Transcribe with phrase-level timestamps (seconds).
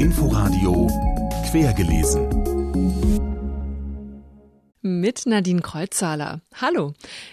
[0.00, 0.88] Inforadio
[1.52, 2.26] Quergelesen.
[4.86, 6.42] Mit Nadine Kreuzzahler.
[6.60, 6.92] Hallo.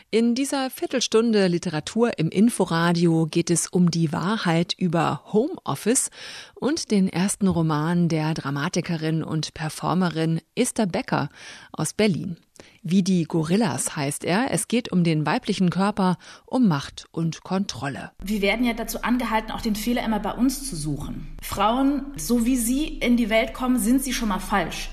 [0.09, 6.11] In dieser Viertelstunde Literatur im Inforadio geht es um die Wahrheit über Homeoffice
[6.55, 11.27] und den ersten Roman der Dramatikerin und Performerin Esther Becker
[11.73, 12.37] aus Berlin.
[12.83, 14.51] Wie die Gorillas heißt er.
[14.51, 18.13] Es geht um den weiblichen Körper, um Macht und Kontrolle.
[18.23, 21.35] Wir werden ja dazu angehalten, auch den Fehler immer bei uns zu suchen.
[21.41, 24.89] Frauen, so wie sie in die Welt kommen, sind sie schon mal falsch.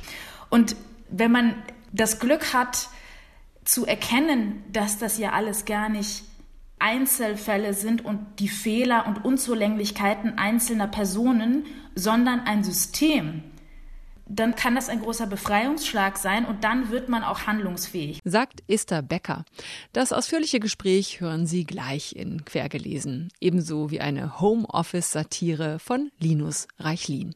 [0.50, 0.74] Und
[1.08, 1.54] wenn man
[1.92, 2.88] das Glück hat,
[3.64, 6.24] zu erkennen, dass das ja alles gar nicht
[6.78, 13.42] Einzelfälle sind und die Fehler und Unzulänglichkeiten einzelner Personen, sondern ein System,
[14.28, 18.20] dann kann das ein großer Befreiungsschlag sein und dann wird man auch handlungsfähig.
[18.24, 19.44] Sagt Esther Becker.
[19.92, 27.34] Das ausführliche Gespräch hören Sie gleich in Quergelesen, ebenso wie eine Homeoffice-Satire von Linus Reichlin.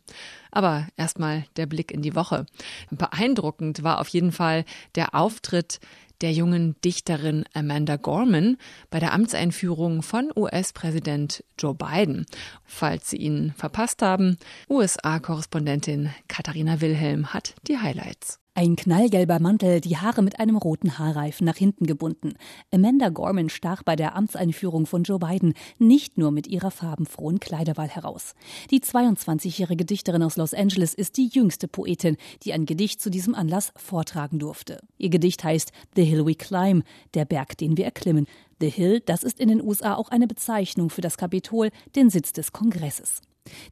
[0.50, 2.46] Aber erstmal der Blick in die Woche.
[2.90, 4.64] Beeindruckend war auf jeden Fall
[4.94, 5.80] der Auftritt
[6.22, 8.56] der jungen Dichterin Amanda Gorman
[8.90, 12.26] bei der Amtseinführung von US-Präsident Joe Biden.
[12.64, 14.38] Falls Sie ihn verpasst haben,
[14.70, 18.41] USA-Korrespondentin Katharina Wilhelm hat die Highlights.
[18.54, 22.34] Ein knallgelber Mantel, die Haare mit einem roten Haarreifen nach hinten gebunden.
[22.70, 27.88] Amanda Gorman stach bei der Amtseinführung von Joe Biden nicht nur mit ihrer farbenfrohen Kleiderwahl
[27.88, 28.34] heraus.
[28.70, 33.34] Die 22-jährige Dichterin aus Los Angeles ist die jüngste Poetin, die ein Gedicht zu diesem
[33.34, 34.80] Anlass vortragen durfte.
[34.98, 38.26] Ihr Gedicht heißt The Hill We Climb, der Berg, den wir erklimmen.
[38.60, 42.34] The Hill, das ist in den USA auch eine Bezeichnung für das Kapitol, den Sitz
[42.34, 43.22] des Kongresses.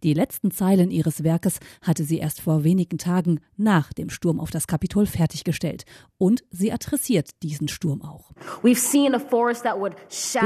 [0.02, 4.50] Die letzten Zeilen ihres Werkes hatte sie erst vor wenigen Tagen nach dem Sturm auf
[4.50, 5.84] das Kapitol fertiggestellt.
[6.18, 8.32] Und sie adressiert diesen Sturm auch.
[8.62, 8.76] Wir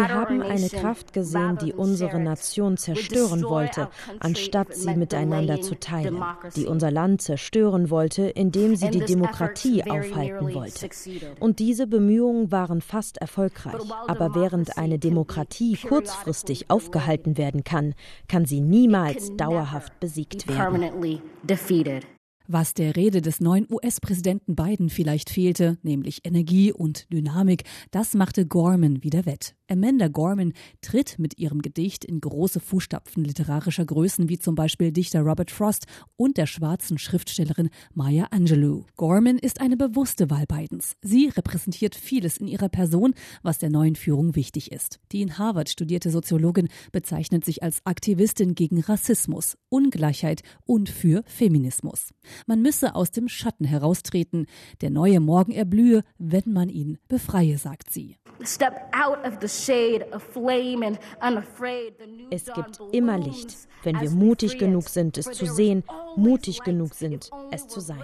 [0.09, 3.89] haben eine Kraft gesehen, die unsere Nation zerstören wollte,
[4.21, 6.23] anstatt sie miteinander zu teilen,
[6.57, 10.89] die unser Land zerstören wollte, indem sie die Demokratie aufhalten wollte.
[11.41, 13.83] Und diese Bemühungen waren fast erfolgreich.
[14.07, 17.95] Aber während eine Demokratie kurzfristig aufgehalten werden kann,
[18.29, 22.14] kann sie niemals niemals dauerhaft besiegt werden.
[22.47, 28.47] Was der Rede des neuen US-Präsidenten Biden vielleicht fehlte, nämlich Energie und Dynamik, das machte
[28.47, 29.55] Gorman wieder wett.
[29.67, 30.53] Amanda Gorman
[30.83, 35.87] tritt mit ihrem Gedicht in große Fußstapfen literarischer Größen wie zum Beispiel Dichter Robert Frost
[36.17, 38.85] und der schwarzen Schriftstellerin Maya Angelou.
[38.97, 40.97] Gorman ist eine bewusste Wahl Bidens.
[41.01, 45.01] Sie repräsentiert vieles in ihrer Person, was der neuen Führung wichtig ist.
[45.13, 52.13] Die in Harvard studierte Soziologin bezeichnet sich als Aktivistin gegen Rassismus, Ungleichheit und für Feminismus.
[52.47, 54.47] Man müsse aus dem Schatten heraustreten.
[54.81, 58.17] Der neue Morgen erblühe, wenn man ihn befreie, sagt sie.
[58.41, 58.59] Es
[62.47, 65.85] gibt immer Licht, wenn wir mutig genug sind, es zu sehen,
[66.17, 68.03] mutig genug sind, es zu sein.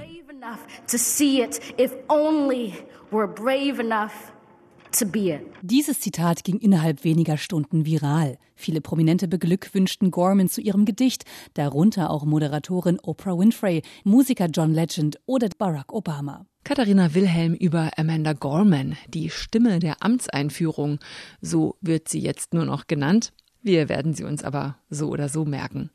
[5.63, 8.39] Dieses Zitat ging innerhalb weniger Stunden viral.
[8.55, 11.25] Viele Prominente beglückwünschten Gorman zu ihrem Gedicht,
[11.55, 16.47] darunter auch Moderatorin Oprah Winfrey, Musiker John Legend oder Barack Obama.
[16.65, 20.99] Katharina Wilhelm über Amanda Gorman, die Stimme der Amtseinführung.
[21.41, 23.33] So wird sie jetzt nur noch genannt.
[23.63, 25.91] Wir werden sie uns aber so oder so merken.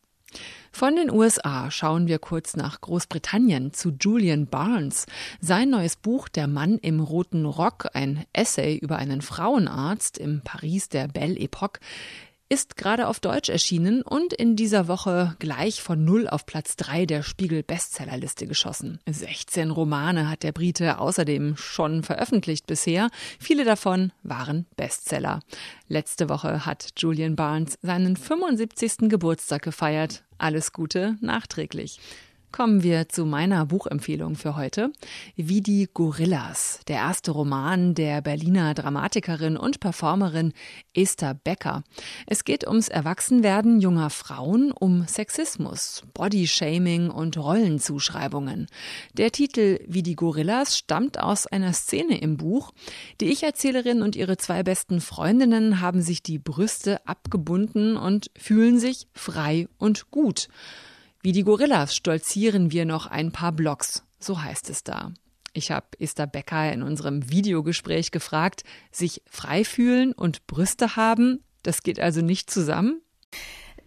[0.77, 5.05] Von den USA schauen wir kurz nach Großbritannien zu Julian Barnes.
[5.39, 10.89] Sein neues Buch Der Mann im roten Rock, ein Essay über einen Frauenarzt im Paris
[10.89, 11.79] der Belle Epoque,
[12.47, 17.05] ist gerade auf Deutsch erschienen und in dieser Woche gleich von Null auf Platz drei
[17.05, 18.99] der Spiegel Bestsellerliste geschossen.
[19.07, 23.09] 16 Romane hat der Brite außerdem schon veröffentlicht bisher.
[23.39, 25.39] Viele davon waren Bestseller.
[25.87, 29.09] Letzte Woche hat Julian Barnes seinen 75.
[29.09, 30.23] Geburtstag gefeiert.
[30.37, 31.99] Alles Gute nachträglich.
[32.55, 34.93] Kommen wir zu meiner Buchempfehlung für heute.
[35.35, 40.53] Wie die Gorillas, der erste Roman der Berliner Dramatikerin und Performerin
[40.93, 41.83] Esther Becker.
[42.27, 48.67] Es geht ums Erwachsenwerden junger Frauen, um Sexismus, Bodyshaming und Rollenzuschreibungen.
[49.11, 52.71] Der Titel Wie die Gorillas stammt aus einer Szene im Buch.
[53.19, 59.09] Die Ich-Erzählerin und ihre zwei besten Freundinnen haben sich die Brüste abgebunden und fühlen sich
[59.13, 60.47] frei und gut.
[61.25, 65.11] Wie die Gorillas stolzieren wir noch ein paar Blocks, so heißt es da.
[65.53, 71.81] Ich habe Esther Becker in unserem Videogespräch gefragt, sich frei fühlen und Brüste haben, das
[71.81, 73.01] geht also nicht zusammen?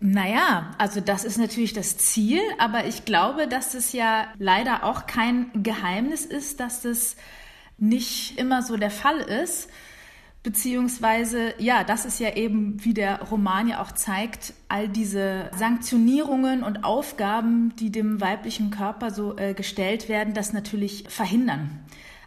[0.01, 5.07] Naja, also das ist natürlich das Ziel, aber ich glaube, dass es ja leider auch
[5.07, 7.15] kein Geheimnis ist, dass das
[7.77, 9.71] nicht immer so der Fall ist.
[10.43, 16.63] Beziehungsweise, ja, das ist ja eben, wie der Roman ja auch zeigt, all diese Sanktionierungen
[16.63, 21.81] und Aufgaben, die dem weiblichen Körper so äh, gestellt werden, das natürlich verhindern.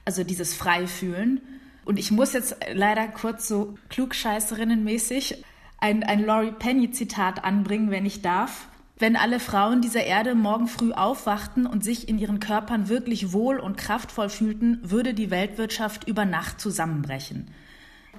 [0.03, 1.41] Also dieses Freifühlen.
[1.85, 5.43] Und ich muss jetzt leider kurz so klugscheißerinnenmäßig
[5.79, 8.67] ein, ein Laurie Penny-Zitat anbringen, wenn ich darf.
[8.99, 13.57] Wenn alle Frauen dieser Erde morgen früh aufwachten und sich in ihren Körpern wirklich wohl
[13.57, 17.47] und kraftvoll fühlten, würde die Weltwirtschaft über Nacht zusammenbrechen.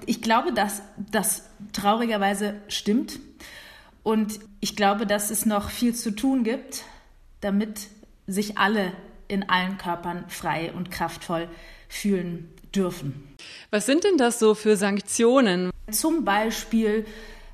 [0.05, 3.19] Ich glaube, dass das traurigerweise stimmt.
[4.03, 6.83] Und ich glaube, dass es noch viel zu tun gibt,
[7.41, 7.87] damit
[8.27, 8.91] sich alle
[9.27, 11.47] in allen Körpern frei und kraftvoll
[11.87, 13.35] fühlen dürfen.
[13.69, 15.71] Was sind denn das so für Sanktionen?
[15.91, 17.05] Zum Beispiel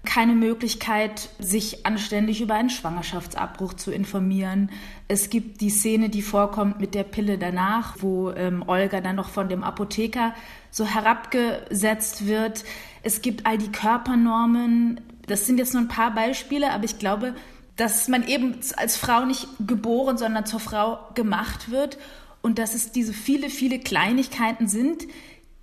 [0.05, 4.71] keine Möglichkeit, sich anständig über einen Schwangerschaftsabbruch zu informieren.
[5.07, 9.29] Es gibt die Szene, die vorkommt mit der Pille danach, wo ähm, Olga dann noch
[9.29, 10.33] von dem Apotheker
[10.71, 12.63] so herabgesetzt wird.
[13.03, 15.01] Es gibt all die Körpernormen.
[15.27, 17.35] Das sind jetzt nur ein paar Beispiele, aber ich glaube,
[17.75, 21.97] dass man eben als Frau nicht geboren, sondern zur Frau gemacht wird
[22.41, 25.03] und dass es diese viele, viele Kleinigkeiten sind,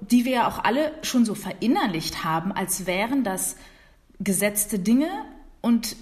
[0.01, 3.57] die wir ja auch alle schon so verinnerlicht haben, als wären das
[4.21, 5.09] gesetzte Dinge
[5.61, 5.97] und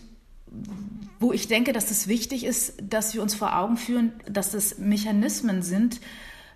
[1.19, 4.78] wo ich denke, dass es wichtig ist, dass wir uns vor Augen führen, dass das
[4.78, 6.00] Mechanismen sind,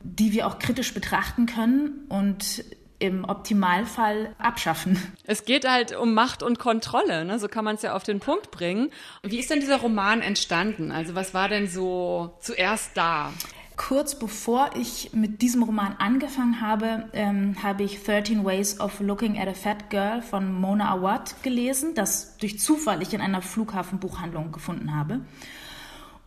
[0.02, 2.64] die wir auch kritisch betrachten können und
[3.00, 5.00] im Optimalfall abschaffen.
[5.24, 7.38] Es geht halt um Macht und Kontrolle, ne?
[7.38, 8.90] so kann man es ja auf den Punkt bringen.
[9.22, 10.90] Wie ist denn dieser Roman entstanden?
[10.90, 13.32] Also was war denn so zuerst da?
[13.78, 19.38] Kurz bevor ich mit diesem Roman angefangen habe, ähm, habe ich 13 Ways of Looking
[19.38, 24.52] at a Fat Girl von Mona Awad gelesen, das durch Zufall ich in einer Flughafenbuchhandlung
[24.52, 25.20] gefunden habe.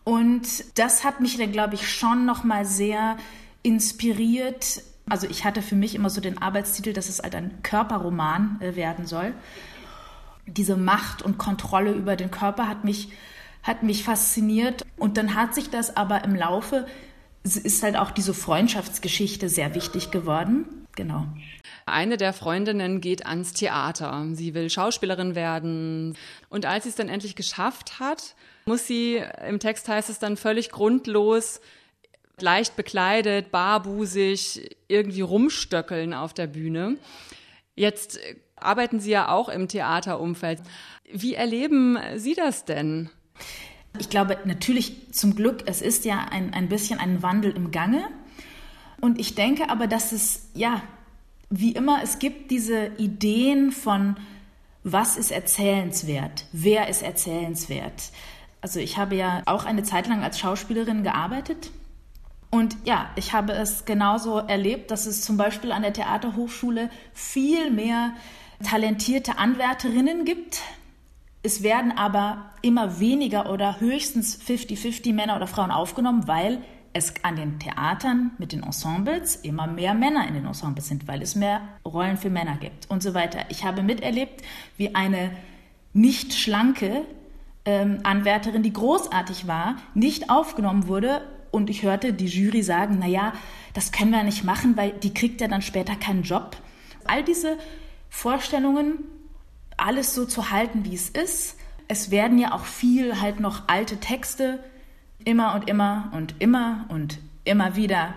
[0.02, 3.16] Und das hat mich dann, glaube ich, schon noch mal sehr
[3.62, 4.82] inspiriert.
[5.08, 8.74] Also ich hatte für mich immer so den Arbeitstitel, dass es halt ein Körperroman äh,
[8.74, 9.34] werden soll.
[10.46, 13.12] Diese Macht und Kontrolle über den Körper hat mich
[13.62, 16.84] hat mich fasziniert und dann hat sich das aber im Laufe
[17.56, 20.86] ist halt auch diese Freundschaftsgeschichte sehr wichtig geworden.
[20.94, 21.26] Genau.
[21.86, 24.26] Eine der Freundinnen geht ans Theater.
[24.32, 26.16] Sie will Schauspielerin werden.
[26.48, 28.34] Und als sie es dann endlich geschafft hat,
[28.66, 31.60] muss sie, im Text heißt es dann völlig grundlos,
[32.38, 36.98] leicht bekleidet, barbusig, irgendwie rumstöckeln auf der Bühne.
[37.74, 38.18] Jetzt
[38.56, 40.60] arbeiten Sie ja auch im Theaterumfeld.
[41.10, 43.10] Wie erleben Sie das denn?
[43.98, 48.04] Ich glaube natürlich zum Glück, es ist ja ein, ein bisschen ein Wandel im Gange.
[49.00, 50.82] Und ich denke aber, dass es, ja,
[51.50, 54.16] wie immer, es gibt diese Ideen von,
[54.84, 58.10] was ist erzählenswert, wer ist erzählenswert.
[58.60, 61.70] Also ich habe ja auch eine Zeit lang als Schauspielerin gearbeitet.
[62.50, 67.70] Und ja, ich habe es genauso erlebt, dass es zum Beispiel an der Theaterhochschule viel
[67.70, 68.12] mehr
[68.62, 70.60] talentierte Anwärterinnen gibt,
[71.42, 76.62] es werden aber immer weniger oder höchstens 50-50 Männer oder Frauen aufgenommen, weil
[76.92, 81.22] es an den Theatern mit den Ensembles immer mehr Männer in den Ensembles sind, weil
[81.22, 83.40] es mehr Rollen für Männer gibt und so weiter.
[83.48, 84.42] Ich habe miterlebt,
[84.76, 85.30] wie eine
[85.94, 87.04] nicht schlanke
[87.64, 93.32] ähm, Anwärterin, die großartig war, nicht aufgenommen wurde und ich hörte die Jury sagen, naja,
[93.74, 96.56] das können wir nicht machen, weil die kriegt ja dann später keinen Job.
[97.04, 97.56] All diese
[98.10, 98.98] Vorstellungen
[99.76, 101.56] alles so zu halten, wie es ist.
[101.88, 104.62] Es werden ja auch viel halt noch alte Texte
[105.24, 108.14] immer und immer und immer und immer wieder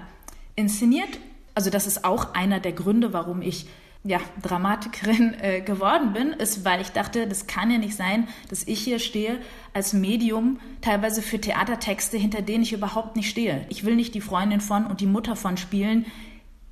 [0.56, 1.20] inszeniert.
[1.54, 3.68] Also das ist auch einer der Gründe, warum ich
[4.06, 8.64] ja, Dramatikerin äh, geworden bin, ist, weil ich dachte, das kann ja nicht sein, dass
[8.64, 9.40] ich hier stehe
[9.74, 13.66] als Medium, teilweise für Theatertexte, hinter denen ich überhaupt nicht stehe.
[13.70, 16.06] Ich will nicht die Freundin von und die Mutter von spielen.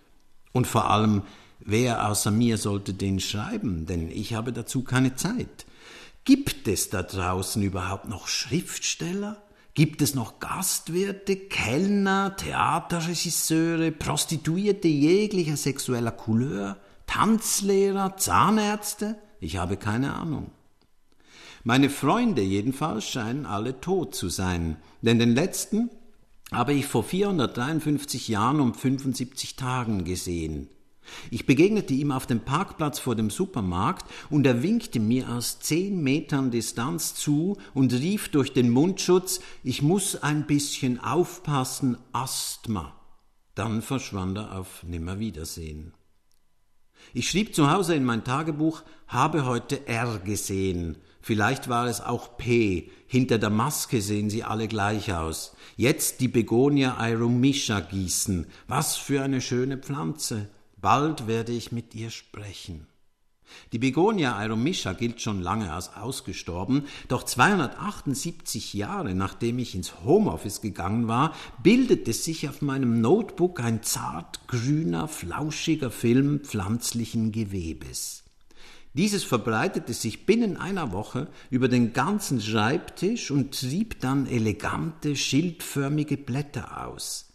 [0.52, 1.22] Und vor allem,
[1.58, 3.86] wer außer mir sollte den schreiben?
[3.86, 5.66] Denn ich habe dazu keine Zeit.
[6.26, 9.40] Gibt es da draußen überhaupt noch Schriftsteller?
[9.74, 19.16] Gibt es noch Gastwirte, Kellner, Theaterregisseure, Prostituierte jeglicher sexueller Couleur, Tanzlehrer, Zahnärzte?
[19.38, 20.50] Ich habe keine Ahnung.
[21.62, 25.90] Meine Freunde jedenfalls scheinen alle tot zu sein, denn den letzten
[26.50, 30.70] habe ich vor 453 Jahren um 75 Tagen gesehen.
[31.30, 36.02] Ich begegnete ihm auf dem Parkplatz vor dem Supermarkt und er winkte mir aus zehn
[36.02, 42.94] Metern Distanz zu und rief durch den Mundschutz, ich muss ein bisschen aufpassen, Asthma.
[43.54, 45.94] Dann verschwand er auf Nimmerwiedersehen.
[47.14, 50.98] Ich schrieb zu Hause in mein Tagebuch, habe heute R gesehen.
[51.20, 52.90] Vielleicht war es auch P.
[53.06, 55.56] Hinter der Maske sehen sie alle gleich aus.
[55.76, 58.46] Jetzt die Begonia aeromisha gießen.
[58.68, 60.48] Was für eine schöne Pflanze.
[60.86, 62.86] Bald werde ich mit ihr sprechen.
[63.72, 70.60] Die Begonia aeromisha gilt schon lange als ausgestorben, doch 278 Jahre nachdem ich ins Homeoffice
[70.60, 78.22] gegangen war, bildete sich auf meinem Notebook ein zart grüner, flauschiger Film pflanzlichen Gewebes.
[78.94, 86.16] Dieses verbreitete sich binnen einer Woche über den ganzen Schreibtisch und trieb dann elegante, schildförmige
[86.16, 87.26] Blätter aus.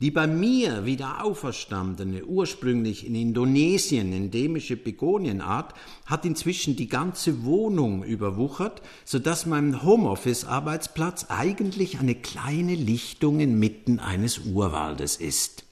[0.00, 5.74] Die bei mir wieder auferstandene, ursprünglich in Indonesien endemische Begonienart
[6.06, 13.98] hat inzwischen die ganze Wohnung überwuchert, so dass mein Homeoffice-Arbeitsplatz eigentlich eine kleine Lichtung inmitten
[13.98, 15.64] eines Urwaldes ist.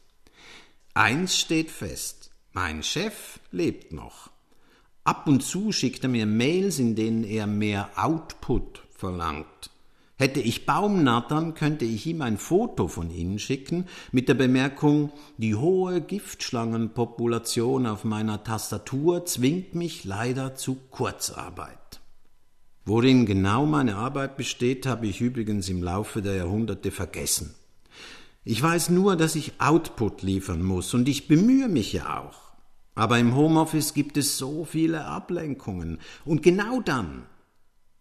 [0.92, 4.30] Eins steht fest, mein Chef lebt noch.
[5.04, 9.70] Ab und zu schickt er mir Mails, in denen er mehr Output verlangt.
[10.18, 15.54] Hätte ich Baumnattern, könnte ich ihm ein Foto von ihnen schicken mit der Bemerkung, die
[15.54, 22.00] hohe Giftschlangenpopulation auf meiner Tastatur zwingt mich leider zu Kurzarbeit.
[22.84, 27.54] Worin genau meine Arbeit besteht, habe ich übrigens im Laufe der Jahrhunderte vergessen.
[28.42, 32.54] Ich weiß nur, dass ich Output liefern muss und ich bemühe mich ja auch.
[32.96, 37.22] Aber im Homeoffice gibt es so viele Ablenkungen und genau dann,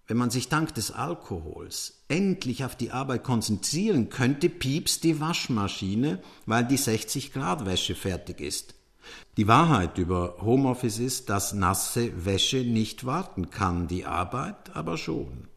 [0.07, 6.19] wenn man sich dank des Alkohols endlich auf die Arbeit konzentrieren könnte, piepst die Waschmaschine,
[6.45, 8.73] weil die 60 Grad Wäsche fertig ist.
[9.35, 15.47] Die Wahrheit über Homeoffice ist, dass nasse Wäsche nicht warten kann, die Arbeit aber schon.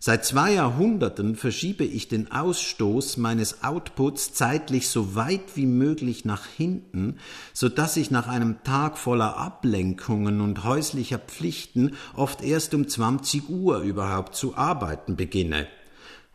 [0.00, 6.46] Seit zwei Jahrhunderten verschiebe ich den Ausstoß meines Outputs zeitlich so weit wie möglich nach
[6.46, 7.18] hinten,
[7.52, 13.48] so dass ich nach einem Tag voller Ablenkungen und häuslicher Pflichten oft erst um 20
[13.48, 15.66] Uhr überhaupt zu arbeiten beginne.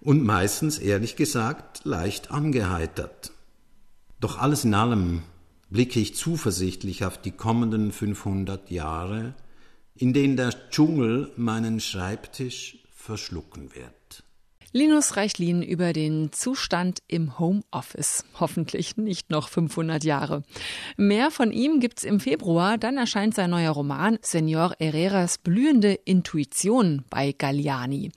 [0.01, 3.32] Und meistens, ehrlich gesagt, leicht angeheitert.
[4.20, 5.22] Doch alles in allem
[5.70, 9.36] blicke ich zuversichtlich auf die kommenden 500 Jahre,
[9.96, 14.24] in denen der Dschungel meinen Schreibtisch verschlucken wird.
[14.72, 18.24] Linus Reichlin über den Zustand im Homeoffice.
[18.40, 20.44] Hoffentlich nicht noch 500 Jahre.
[20.98, 22.78] Mehr von ihm gibt's im Februar.
[22.78, 28.12] Dann erscheint sein neuer Roman Senor Herreras blühende Intuition bei Galliani.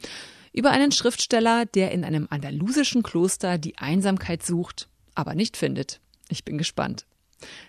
[0.53, 6.01] Über einen Schriftsteller, der in einem andalusischen Kloster die Einsamkeit sucht, aber nicht findet.
[6.31, 7.07] Ich bin gespannt.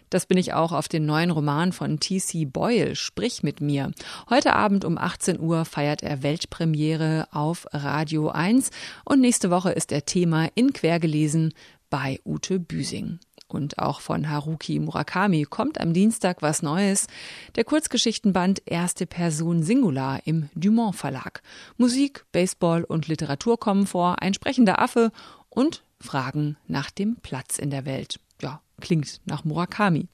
[0.10, 2.46] Das bin ich auch auf den neuen Roman von T.C.
[2.46, 3.92] Boyle, Sprich mit mir.
[4.30, 8.72] Heute Abend um 18 Uhr feiert er Weltpremiere auf Radio 1
[9.04, 11.54] und nächste Woche ist er Thema in Quergelesen
[11.90, 13.20] bei Ute Büsing.
[13.48, 17.08] Und auch von Haruki Murakami kommt am Dienstag was Neues.
[17.56, 21.42] Der Kurzgeschichtenband Erste Person Singular im Dumont Verlag.
[21.78, 25.12] Musik, Baseball und Literatur kommen vor, ein sprechender Affe
[25.50, 28.20] und Fragen nach dem Platz in der Welt.
[28.42, 30.08] Ja, Klingt nach Murakami.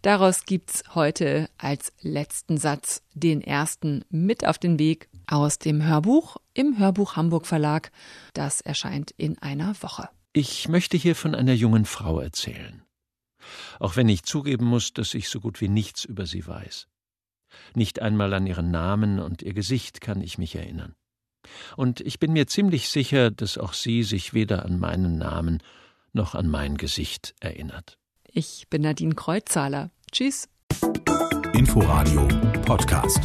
[0.00, 6.38] Daraus gibt's heute als letzten Satz den ersten mit auf den Weg aus dem Hörbuch
[6.54, 7.92] im Hörbuch Hamburg Verlag.
[8.32, 10.08] Das erscheint in einer Woche.
[10.32, 12.82] Ich möchte hier von einer jungen Frau erzählen.
[13.78, 16.88] Auch wenn ich zugeben muss, dass ich so gut wie nichts über sie weiß.
[17.74, 20.94] Nicht einmal an ihren Namen und ihr Gesicht kann ich mich erinnern.
[21.76, 25.62] Und ich bin mir ziemlich sicher, dass auch sie sich weder an meinen Namen
[26.12, 27.98] noch an mein Gesicht erinnert.
[28.30, 29.90] Ich bin Nadine Kreuzzahler.
[30.12, 30.48] Tschüss.
[31.54, 32.28] Inforadio
[32.64, 33.20] Podcast.